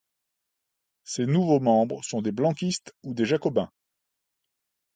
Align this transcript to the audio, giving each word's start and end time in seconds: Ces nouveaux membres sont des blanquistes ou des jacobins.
Ces 1.03 1.27
nouveaux 1.27 1.59
membres 1.59 2.03
sont 2.03 2.23
des 2.23 2.31
blanquistes 2.31 2.95
ou 3.03 3.13
des 3.13 3.25
jacobins. 3.25 3.69